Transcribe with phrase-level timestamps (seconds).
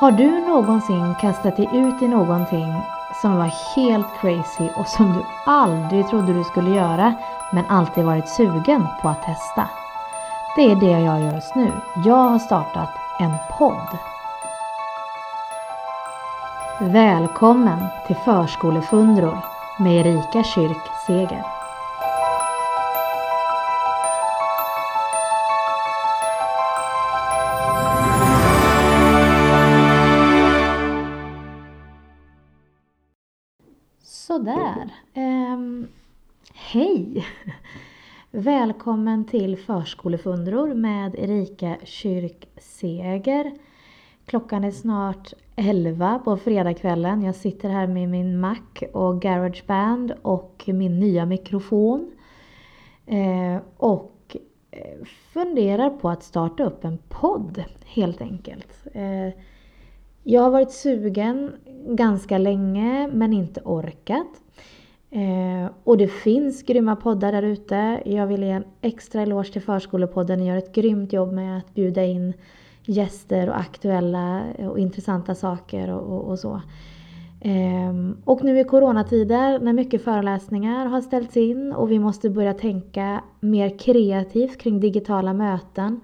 [0.00, 2.74] Har du någonsin kastat dig ut i någonting
[3.22, 7.14] som var helt crazy och som du aldrig trodde du skulle göra
[7.52, 9.68] men alltid varit sugen på att testa?
[10.56, 11.72] Det är det jag gör just nu.
[12.04, 13.98] Jag har startat en podd.
[16.80, 19.38] Välkommen till Förskolefundror
[19.78, 21.59] med Erika Kyrk Seger.
[34.40, 34.90] Sådär.
[35.14, 35.88] Um,
[36.54, 37.26] hej!
[38.30, 43.52] Välkommen till Förskolefundror med Erika Kyrkseger.
[44.26, 47.22] Klockan är snart 11 på fredagskvällen.
[47.22, 52.10] Jag sitter här med min Mac och Garageband och min nya mikrofon.
[53.06, 54.36] Ehm, eh, och
[55.32, 58.86] funderar på att starta upp en podd helt enkelt.
[58.94, 59.34] Eh,
[60.22, 61.52] jag har varit sugen
[61.86, 64.26] ganska länge men inte orkat.
[65.10, 68.02] Eh, och det finns grymma poddar där ute.
[68.04, 70.38] Jag vill ge en extra eloge till Förskolepodden.
[70.38, 72.34] Ni gör ett grymt jobb med att bjuda in
[72.84, 76.60] gäster och aktuella och intressanta saker och, och, och så.
[77.40, 82.54] Eh, och nu i coronatider när mycket föreläsningar har ställts in och vi måste börja
[82.54, 86.00] tänka mer kreativt kring digitala möten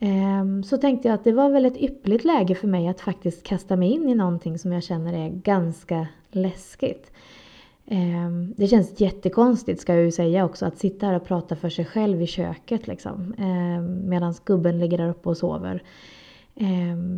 [0.00, 3.42] Ehm, så tänkte jag att det var väl ett ypperligt läge för mig att faktiskt
[3.42, 7.12] kasta mig in i någonting som jag känner är ganska läskigt.
[7.86, 11.68] Ehm, det känns jättekonstigt ska jag ju säga också att sitta här och prata för
[11.68, 13.34] sig själv i köket liksom.
[13.38, 15.82] Ehm, medan gubben ligger där uppe och sover.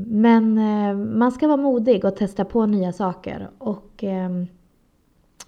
[0.06, 3.50] Men eh, man ska vara modig och testa på nya saker.
[3.58, 4.04] Och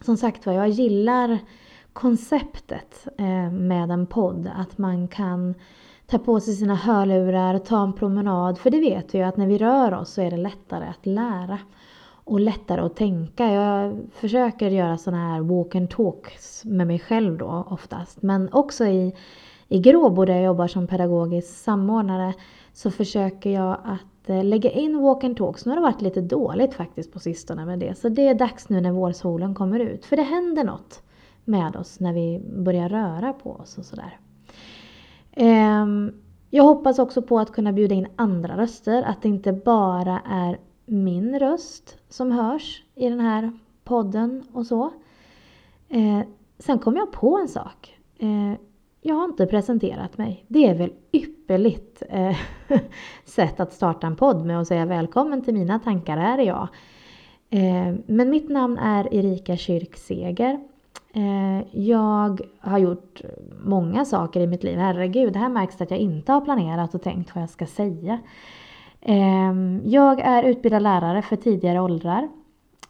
[0.01, 1.39] som sagt var, jag gillar
[1.93, 4.51] konceptet eh, med en podd.
[4.57, 5.55] Att man kan
[6.11, 8.59] ta på sig sina hörlurar, ta en promenad.
[8.59, 11.07] För det vet vi ju att när vi rör oss så är det lättare att
[11.07, 11.59] lära.
[12.25, 13.47] Och lättare att tänka.
[13.47, 18.23] Jag försöker göra sådana här walk and talks med mig själv då oftast.
[18.23, 19.15] Men också i,
[19.69, 22.35] i Gråbo där jag jobbar som pedagogisk samordnare
[22.73, 25.67] så försöker jag att eh, lägga in walk and talks.
[25.67, 27.99] Nu har det varit lite dåligt faktiskt på sistone med det.
[27.99, 30.05] Så det är dags nu när vårsolen kommer ut.
[30.05, 31.03] För det händer något
[31.45, 34.19] med oss när vi börjar röra på oss och sådär.
[35.33, 36.13] Ehm,
[36.51, 40.59] jag hoppas också på att kunna bjuda in andra röster, att det inte bara är
[40.87, 43.53] min röst som hörs i den här
[43.85, 44.91] podden och så.
[45.89, 46.23] Ehm,
[46.59, 47.99] sen kom jag på en sak.
[48.19, 48.57] Ehm,
[49.03, 50.45] jag har inte presenterat mig.
[50.49, 52.37] Det är väl ypperligt eh,
[53.25, 56.69] sätt att starta en podd med att säga välkommen till mina tankar, här är jag.
[58.07, 60.61] Men mitt namn är Erika Kyrk Seger
[61.13, 63.21] Eh, jag har gjort
[63.65, 64.79] många saker i mitt liv.
[64.79, 68.19] Herregud, här märks det att jag inte har planerat och tänkt vad jag ska säga.
[69.01, 72.29] Ehm, jag är utbildad lärare för tidigare åldrar.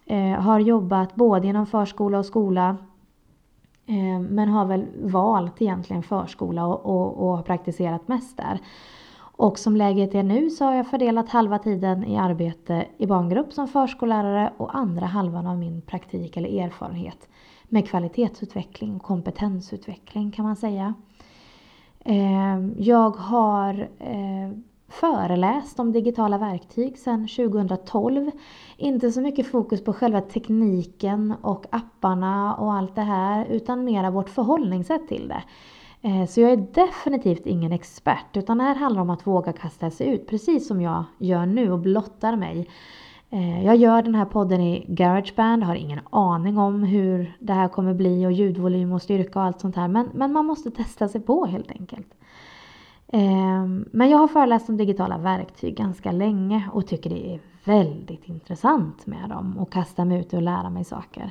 [0.06, 2.76] Eh, har jobbat både inom förskola och skola.
[3.86, 8.58] Eh, men har väl valt egentligen förskola och, och, och har praktiserat mest där.
[9.40, 13.52] Och som läget är nu så har jag fördelat halva tiden i arbete i barngrupp
[13.52, 17.28] som förskollärare och andra halvan av min praktik eller erfarenhet
[17.68, 20.94] med kvalitetsutveckling och kompetensutveckling kan man säga.
[22.04, 24.50] Ehm, jag har eh,
[24.88, 28.30] föreläst om digitala verktyg sedan 2012.
[28.76, 34.10] Inte så mycket fokus på själva tekniken och apparna och allt det här utan mera
[34.10, 35.42] vårt förhållningssätt till det.
[36.02, 39.90] Eh, så jag är definitivt ingen expert utan det här handlar om att våga kasta
[39.90, 42.68] sig ut precis som jag gör nu och blottar mig
[43.30, 47.68] eh, jag gör den här podden i Garageband, har ingen aning om hur det här
[47.68, 49.88] kommer bli och ljudvolym och styrka och allt sånt här.
[49.88, 52.14] Men, men man måste testa sig på helt enkelt.
[53.08, 58.28] Eh, men jag har föreläst om digitala verktyg ganska länge och tycker det är väldigt
[58.28, 61.30] intressant med dem och kasta mig ut och lära mig saker.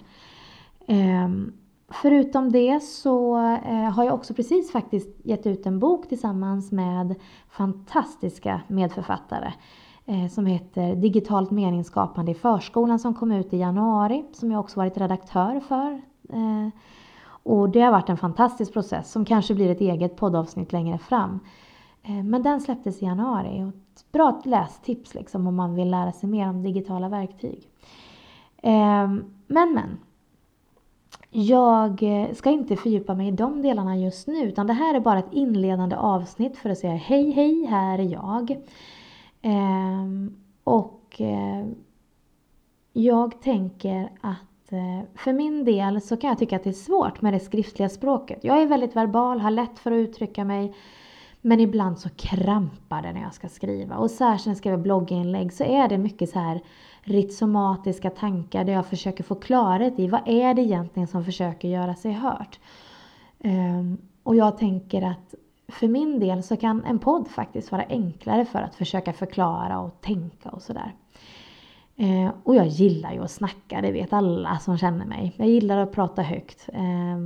[1.91, 7.15] Förutom det så eh, har jag också precis faktiskt gett ut en bok tillsammans med
[7.49, 9.53] fantastiska medförfattare.
[10.05, 14.79] Eh, som heter Digitalt meningsskapande i förskolan som kom ut i januari som jag också
[14.79, 15.91] varit redaktör för.
[16.29, 16.69] Eh,
[17.43, 21.39] och det har varit en fantastisk process som kanske blir ett eget poddavsnitt längre fram.
[22.23, 26.29] Men den släpptes i januari och ett bra lästips liksom om man vill lära sig
[26.29, 27.69] mer om digitala verktyg.
[28.61, 29.97] Men men.
[31.31, 34.99] Jag eh, ska inte fördjupa mig i de delarna just nu utan det här är
[34.99, 38.51] bara ett inledande avsnitt för att säga hej hej, här är jag.
[39.41, 40.31] Eh,
[40.63, 41.65] och eh,
[42.93, 47.21] jag tänker att eh, för min del så kan jag tycka att det är svårt
[47.21, 48.43] med det skriftliga språket.
[48.43, 50.75] Jag är väldigt verbal, har lätt för att uttrycka mig.
[51.41, 53.97] Men ibland så krampar det när jag ska skriva.
[53.97, 56.61] Och särskilt när jag skriver blogginlägg så är det mycket så här
[57.01, 61.95] ritsomatiska tankar där jag försöker få klarhet i vad är det egentligen som försöker göra
[61.95, 62.59] sig hört.
[63.39, 65.35] Ehm, och jag tänker att
[65.67, 70.01] för min del så kan en podd faktiskt vara enklare för att försöka förklara och
[70.01, 70.95] tänka och sådär.
[71.95, 75.33] Eh, och jag gillar ju att snacka, det vet alla som känner mig.
[75.37, 76.69] Jag gillar att prata högt.
[76.73, 77.17] Eh,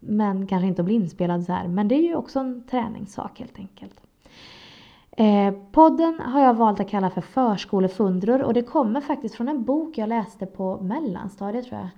[0.00, 1.68] men kanske inte att bli inspelad så här.
[1.68, 4.00] Men det är ju också en träningssak helt enkelt.
[5.10, 9.64] Eh, podden har jag valt att kalla för Förskolefundror och det kommer faktiskt från en
[9.64, 11.88] bok jag läste på mellanstadiet tror jag.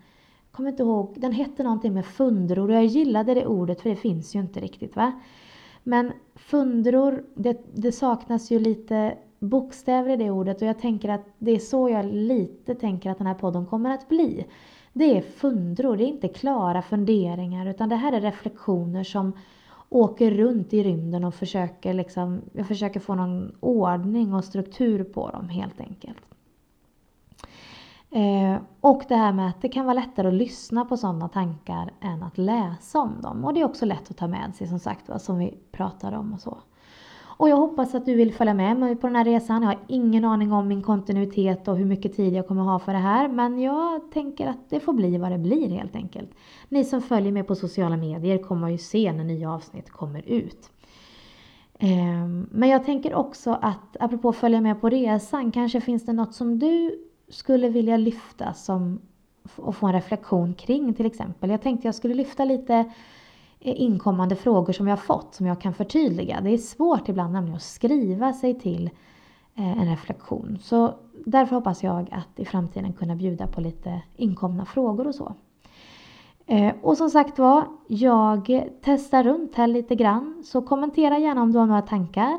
[0.51, 3.97] Kommer inte ihåg, den hette någonting med fundror och jag gillade det ordet för det
[3.97, 5.13] finns ju inte riktigt va.
[5.83, 11.25] Men fundror, det, det saknas ju lite bokstäver i det ordet och jag tänker att
[11.39, 14.47] det är så jag lite tänker att den här podden kommer att bli.
[14.93, 19.33] Det är fundror, det är inte klara funderingar utan det här är reflektioner som
[19.89, 25.31] åker runt i rymden och försöker liksom, jag försöker få någon ordning och struktur på
[25.31, 26.23] dem helt enkelt.
[28.11, 31.93] Eh, och det här med att det kan vara lättare att lyssna på sådana tankar
[32.01, 33.45] än att läsa om dem.
[33.45, 36.17] Och det är också lätt att ta med sig som sagt vad som vi pratade
[36.17, 36.59] om och så.
[37.43, 39.63] Och jag hoppas att du vill följa med mig på den här resan.
[39.63, 42.93] Jag har ingen aning om min kontinuitet och hur mycket tid jag kommer ha för
[42.93, 43.29] det här.
[43.29, 46.31] Men jag tänker att det får bli vad det blir helt enkelt.
[46.69, 50.71] Ni som följer mig på sociala medier kommer ju se när nya avsnitt kommer ut.
[51.79, 56.13] Ehm, men jag tänker också att apropå att följa med på resan, kanske finns det
[56.13, 56.99] något som du
[57.29, 59.01] skulle vilja lyfta som,
[59.57, 61.51] och få en reflektion kring till exempel.
[61.51, 62.93] Jag tänkte jag skulle lyfta lite
[63.65, 66.41] inkommande frågor som jag fått som jag kan förtydliga.
[66.41, 68.91] Det är svårt ibland nämligen att skriva sig till
[69.55, 70.59] eh, en reflektion.
[70.63, 70.95] Så
[71.27, 75.35] därför hoppas jag att i framtiden kunna bjuda på lite inkomna frågor och så.
[76.47, 80.43] Eh, och som sagt var, jag testar runt här lite grann.
[80.45, 82.39] Så kommentera gärna om du har några tankar.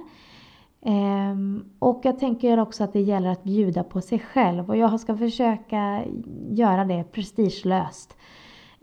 [0.86, 5.00] Ehm, och jag tänker också att det gäller att bjuda på sig själv och jag
[5.00, 6.04] ska försöka
[6.50, 8.18] göra det prestigelöst.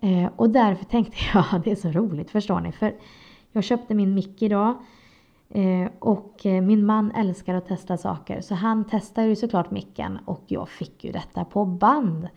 [0.03, 2.95] Eh, och därför tänkte jag, det är så roligt förstår ni, för
[3.53, 4.75] jag köpte min mick idag
[5.49, 8.41] eh, och eh, min man älskar att testa saker.
[8.41, 12.29] Så han testade ju såklart micken och jag fick ju detta på band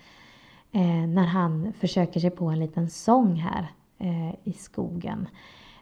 [0.72, 3.68] eh, när han försöker sig på en liten sång här
[3.98, 5.28] eh, i skogen.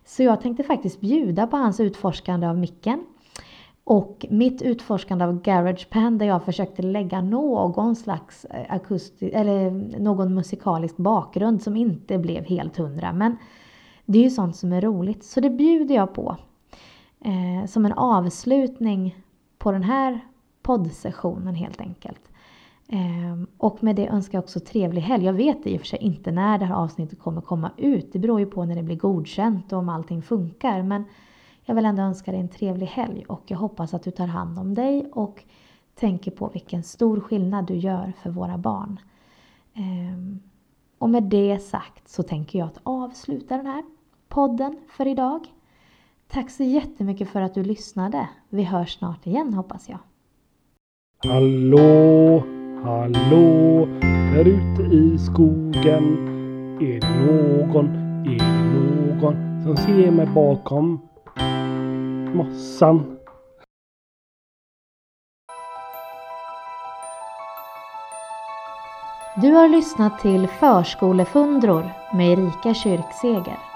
[0.06, 3.06] Så jag tänkte faktiskt bjuda på hans utforskande av micken
[3.83, 10.33] och mitt utforskande av GarageBand där jag försökte lägga någon slags eh, akustisk, eller någon
[10.33, 13.13] musikalisk bakgrund som inte blev helt hundra.
[13.13, 13.38] Men
[14.06, 16.38] det är ju sånt som är roligt, så det bjuder jag på.
[17.25, 19.16] Eh, som en avslutning
[19.57, 20.19] på den här
[20.62, 22.31] poddsessionen helt enkelt.
[22.88, 25.25] Eh, och med det önskar jag också trevlig helg.
[25.25, 28.13] Jag vet i och för sig inte när det här avsnittet kommer komma ut.
[28.13, 30.84] Det beror ju på när det blir godkänt och om allting funkar.
[30.84, 31.04] Men
[31.66, 34.60] jag vill ändå önska dig en trevlig helg och jag hoppas att du tar hand
[34.60, 35.44] om dig och
[35.96, 39.00] tänker på vilken stor skillnad du gör för våra barn.
[39.74, 40.40] Ehm,
[40.98, 43.84] och med det sagt så tänker jag att avsluta den här
[44.30, 45.48] podden för idag.
[46.28, 48.30] Tack så jättemycket för att du lyssnade.
[48.50, 50.00] Vi hörs snart igen hoppas jag.
[51.24, 52.44] Hallå,
[52.84, 56.28] hallå, där ute i skogen.
[56.81, 57.86] Är det någon,
[58.25, 61.00] är det någon som ser mig bakom
[62.33, 63.18] mossan.
[69.36, 73.71] Du har lyssnat till Förskolefundror med Erika Kyrkseger.